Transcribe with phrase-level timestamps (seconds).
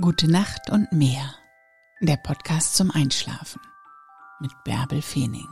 [0.00, 1.36] Gute Nacht und mehr.
[2.00, 3.60] Der Podcast zum Einschlafen
[4.40, 5.46] mit Bärbel Feening.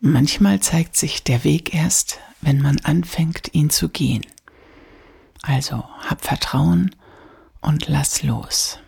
[0.00, 4.24] Manchmal zeigt sich der Weg erst, wenn man anfängt, ihn zu gehen.
[5.42, 6.96] Also hab Vertrauen
[7.60, 8.78] und lass los.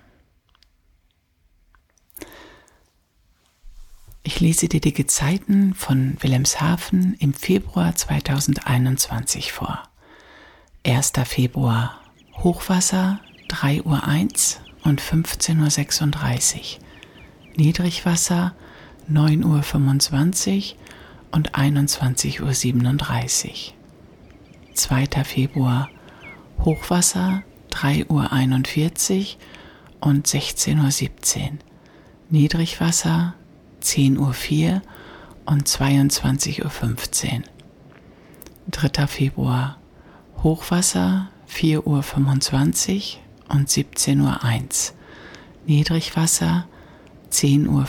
[4.25, 9.83] Ich lese dir die Gezeiten von Wilhelmshaven im Februar 2021 vor.
[10.87, 11.13] 1.
[11.25, 12.01] Februar
[12.39, 16.63] Hochwasser 3.01 Uhr und 15.36 Uhr.
[17.57, 18.55] Niedrigwasser
[19.11, 20.79] 9.25 Uhr
[21.33, 23.73] und 21.37 Uhr.
[24.75, 25.07] 2.
[25.25, 25.89] Februar
[26.61, 31.59] Hochwasser 3.41 Uhr und 16.17 Uhr.
[32.31, 33.35] Niedrigwasser
[33.83, 34.35] 10.04 Uhr
[35.47, 36.73] und 22.15 Uhr.
[38.71, 39.07] 3.
[39.07, 39.79] Februar
[40.43, 42.05] Hochwasser 4.25 Uhr
[43.57, 44.41] und 17.01 Uhr.
[45.67, 46.67] Niedrigwasser
[47.31, 47.87] 10.45 Uhr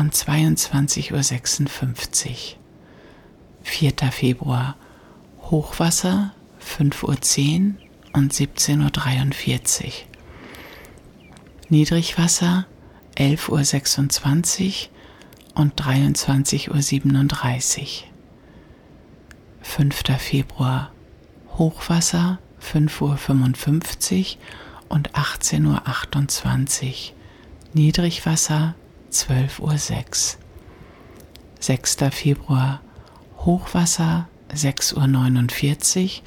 [0.00, 2.32] und 22.56 Uhr.
[3.62, 3.92] 4.
[4.10, 4.76] Februar
[5.42, 7.16] Hochwasser 5.10 Uhr
[8.14, 9.92] und 17.43 Uhr.
[11.68, 12.66] Niedrigwasser
[13.18, 14.88] 11.26
[15.56, 16.78] Uhr und 23.37 Uhr.
[19.60, 20.02] 5.
[20.18, 20.92] Februar
[21.56, 24.38] Hochwasser 5.55 Uhr
[24.88, 26.92] und 18.28 Uhr.
[27.74, 28.76] Niedrigwasser
[29.10, 29.76] 12.06 Uhr.
[31.58, 31.96] 6.
[32.12, 32.80] Februar
[33.38, 36.20] Hochwasser 6.49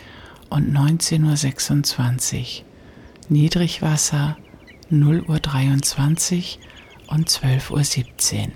[0.50, 2.66] Uhr und 19.26 Uhr.
[3.30, 4.36] Niedrigwasser
[4.92, 6.64] 0.23 Uhr
[7.11, 8.51] und 12.17 Uhr.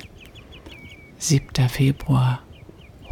[1.17, 1.69] 7.
[1.69, 2.39] Februar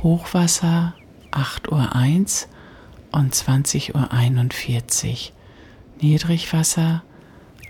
[0.02, 0.94] Hochwasser
[1.32, 2.46] 8.01
[3.12, 5.34] Uhr und 20.41 Uhr.
[6.02, 7.04] Niedrigwasser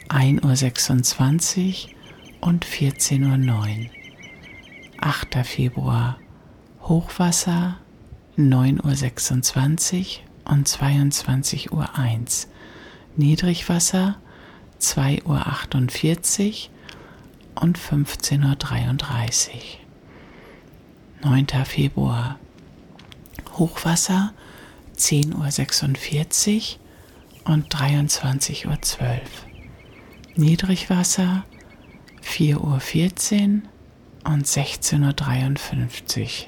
[0.09, 3.89] 1.26 Uhr und 14.09 Uhr.
[4.99, 5.35] 8.
[5.43, 6.19] Februar
[6.83, 7.77] Hochwasser
[8.37, 11.89] 9.26 Uhr und 22.01 Uhr.
[13.15, 14.17] Niedrigwasser
[14.79, 16.73] 2.48 Uhr
[17.55, 19.49] und 15.33
[21.23, 21.29] Uhr.
[21.29, 21.47] 9.
[21.65, 22.39] Februar
[23.57, 24.33] Hochwasser
[24.97, 26.77] 10.46
[27.45, 29.19] Uhr und 23.12 Uhr.
[30.35, 31.45] Niedrigwasser
[32.23, 33.61] 4.14
[34.25, 36.47] Uhr und 16.53 Uhr.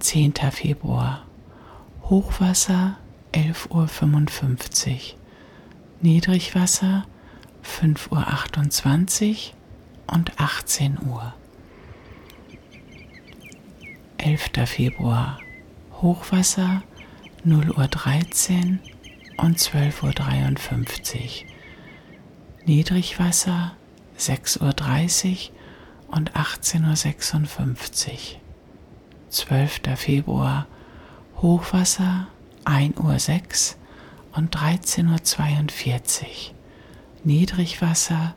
[0.00, 0.34] 10.
[0.50, 1.26] Februar
[2.02, 2.96] Hochwasser
[3.32, 4.98] 11.55 Uhr.
[6.00, 7.06] Niedrigwasser
[7.64, 9.61] 5.28 Uhr
[10.06, 11.34] und 18 Uhr.
[14.18, 14.50] 11.
[14.66, 15.38] Februar
[16.00, 16.82] Hochwasser
[17.44, 18.78] 0 Uhr 13
[19.36, 21.50] und 12.53 Uhr.
[22.64, 23.72] Niedrigwasser
[24.18, 28.40] 6.30 Uhr und 18.56 Uhr.
[29.28, 29.80] 12.
[29.96, 30.66] Februar
[31.40, 32.28] Hochwasser
[32.64, 33.76] 1 Uhr 6
[34.36, 36.28] und 13.42 Uhr.
[37.24, 38.36] Niedrigwasser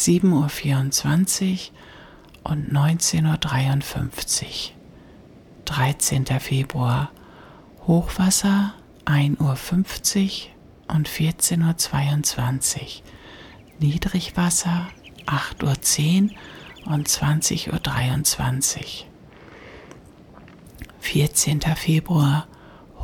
[0.00, 4.50] 7.24 Uhr und 19.53 Uhr.
[5.66, 6.24] 13.
[6.40, 7.10] Februar
[7.86, 8.72] Hochwasser
[9.04, 12.86] 1.50 Uhr und 14.22 Uhr.
[13.78, 14.86] Niedrigwasser
[15.26, 16.30] 8.10
[16.86, 18.84] Uhr und 20.23 Uhr.
[21.00, 21.60] 14.
[21.76, 22.46] Februar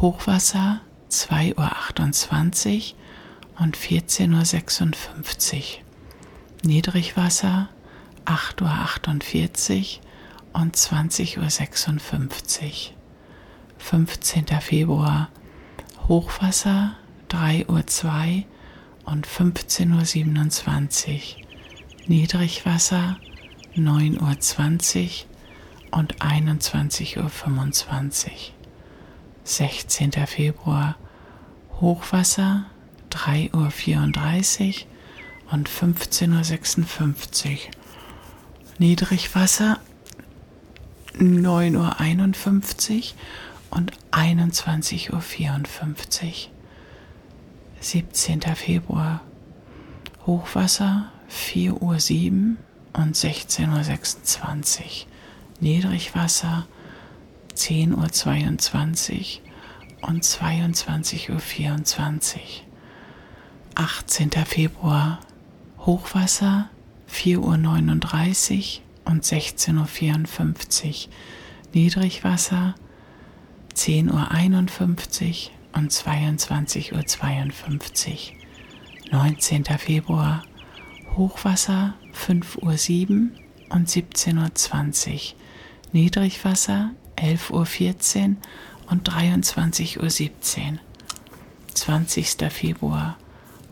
[0.00, 0.80] Hochwasser
[1.10, 5.85] 2.28 Uhr und 14.56 Uhr.
[6.66, 7.68] Niedrigwasser
[8.24, 11.48] 8.48 Uhr und 20.56 Uhr.
[13.78, 14.46] 15.
[14.60, 15.28] Februar
[16.08, 16.96] Hochwasser
[17.30, 18.44] 3.02 Uhr
[19.04, 21.20] und 15.27 Uhr.
[22.08, 23.16] Niedrigwasser
[23.76, 25.26] 9.20
[25.92, 27.30] Uhr und 21.25 Uhr.
[29.44, 30.12] 16.
[30.26, 30.96] Februar
[31.80, 32.64] Hochwasser
[33.12, 34.74] 3.34 Uhr
[35.50, 37.58] und 15.56 Uhr.
[38.78, 39.80] Niedrigwasser
[41.18, 43.04] 9.51 Uhr
[43.70, 46.32] und 21.54 Uhr.
[47.80, 48.40] 17.
[48.54, 49.20] Februar
[50.26, 52.56] Hochwasser 4.07 Uhr
[53.00, 55.06] und 16.26 Uhr.
[55.60, 56.66] Niedrigwasser
[57.54, 59.38] 10.22
[60.02, 62.40] Uhr und 22.24 Uhr.
[63.76, 64.30] 18.
[64.46, 65.20] Februar
[65.86, 66.68] Hochwasser
[67.08, 71.12] 4.39 Uhr und 16.54 Uhr.
[71.74, 72.74] Niedrigwasser
[73.72, 74.32] 10.51 Uhr
[75.78, 76.98] und 22.52 Uhr.
[79.12, 79.64] 19.
[79.78, 80.42] Februar
[81.14, 83.30] Hochwasser 5.07 Uhr
[83.68, 85.20] und 17.20 Uhr.
[85.92, 88.36] Niedrigwasser 11.14 Uhr
[88.90, 90.08] und 23.17 Uhr.
[91.74, 92.36] 20.
[92.50, 93.18] Februar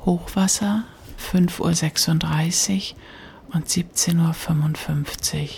[0.05, 0.85] Hochwasser
[1.25, 5.49] 5.36 Uhr und 17.55 Uhr.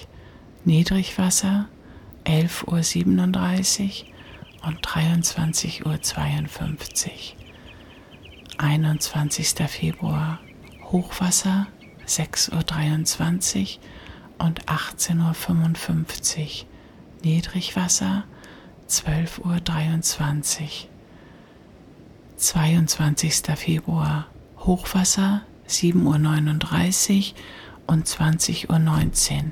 [0.65, 1.69] Niedrigwasser
[2.25, 4.05] 11.37
[4.63, 5.97] Uhr und 23.52 Uhr.
[8.59, 9.55] 21.
[9.69, 10.41] Februar
[10.85, 11.67] Hochwasser
[12.07, 13.79] 6.23
[14.39, 16.69] Uhr und 18.55 Uhr.
[17.23, 18.25] Niedrigwasser
[18.89, 20.69] 12.23 Uhr.
[22.37, 23.43] 22.
[23.57, 24.27] Februar
[24.59, 27.37] Hochwasser 7.39 Uhr
[27.87, 29.45] und 20.19 Uhr.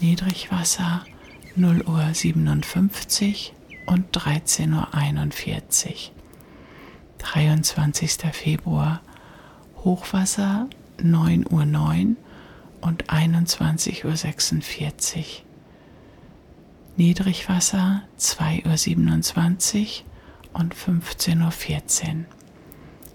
[0.00, 1.04] Niedrigwasser
[1.58, 3.50] 0.57
[3.86, 5.92] Uhr und 13.41 Uhr.
[7.18, 8.12] 23.
[8.32, 9.02] Februar
[9.84, 10.68] Hochwasser
[10.98, 12.16] 9.09 Uhr
[12.80, 15.24] und 21.46 Uhr.
[16.96, 20.02] Niedrigwasser 2.27
[20.54, 21.52] Uhr und 15.14 Uhr.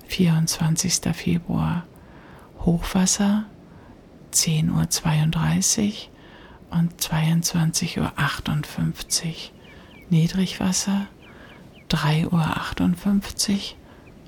[0.07, 1.01] 24.
[1.13, 1.83] Februar
[2.65, 3.45] Hochwasser
[4.33, 6.07] 10.32
[6.71, 8.11] Uhr und 22.58 Uhr.
[10.09, 11.07] Niedrigwasser
[11.89, 13.75] 3.58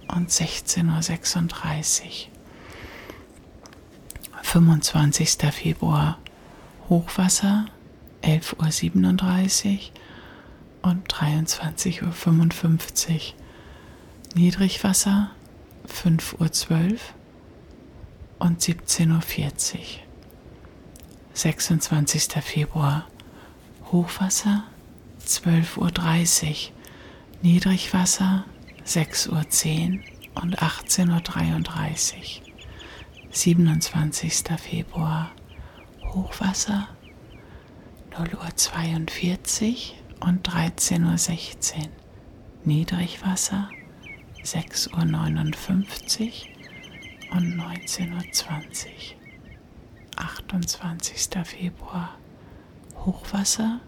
[0.07, 2.09] Uhr und 16.36 Uhr.
[4.43, 5.37] 25.
[5.51, 6.19] Februar
[6.89, 7.65] Hochwasser
[8.21, 9.89] 11.37
[10.83, 13.19] Uhr und 23.55 Uhr.
[14.35, 15.31] Niedrigwasser
[15.87, 16.97] 5.12 Uhr
[18.39, 19.81] und 17.40 Uhr.
[21.33, 22.43] 26.
[22.43, 23.07] Februar
[23.91, 24.63] Hochwasser
[25.25, 26.73] 12.30 Uhr,
[27.41, 28.45] Niedrigwasser
[28.85, 32.47] 6.10 Uhr und 18.33 Uhr.
[33.31, 34.33] 27.
[34.59, 35.31] Februar
[36.13, 36.89] Hochwasser
[38.11, 39.91] 0.42
[40.21, 41.89] Uhr und 13.16 Uhr.
[42.63, 43.69] Niedrigwasser
[44.43, 46.56] 6.59 Uhr
[47.31, 48.93] und 19.20 Uhr.
[50.15, 51.29] 28.
[51.45, 52.17] Februar
[52.95, 53.79] Hochwasser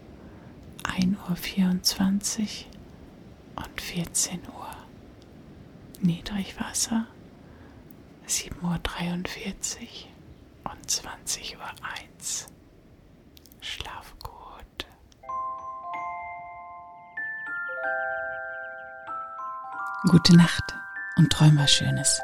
[0.83, 2.65] 1.24
[3.57, 4.69] Uhr und 14 Uhr.
[6.01, 7.05] Niedrigwasser
[8.27, 8.71] 7.43 Uhr
[10.71, 11.61] und 20.01 Uhr.
[13.61, 14.87] Schlaf gut.
[20.09, 20.63] Gute Nacht
[21.17, 22.21] und träum was Schönes.